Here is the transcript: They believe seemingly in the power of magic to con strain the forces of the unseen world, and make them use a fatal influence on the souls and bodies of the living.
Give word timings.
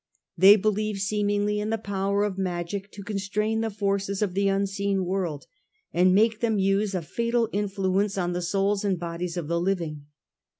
They 0.35 0.55
believe 0.55 0.97
seemingly 0.97 1.59
in 1.59 1.69
the 1.69 1.77
power 1.77 2.23
of 2.23 2.35
magic 2.39 2.91
to 2.93 3.03
con 3.03 3.19
strain 3.19 3.61
the 3.61 3.69
forces 3.69 4.23
of 4.23 4.33
the 4.33 4.47
unseen 4.47 5.05
world, 5.05 5.45
and 5.93 6.15
make 6.15 6.39
them 6.39 6.57
use 6.57 6.95
a 6.95 7.03
fatal 7.03 7.49
influence 7.53 8.17
on 8.17 8.33
the 8.33 8.41
souls 8.41 8.83
and 8.83 8.99
bodies 8.99 9.37
of 9.37 9.47
the 9.47 9.61
living. 9.61 10.07